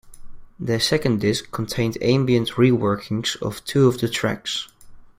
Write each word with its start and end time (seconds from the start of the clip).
The 0.59 0.79
second 0.79 1.21
disc 1.21 1.51
contained 1.51 1.99
ambient 2.01 2.57
re-workings 2.57 3.35
of 3.39 3.63
two 3.65 3.87
of 3.87 3.99
the 3.99 4.09
tracks. 4.09 4.67